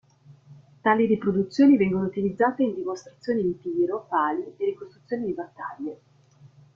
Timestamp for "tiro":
3.59-4.07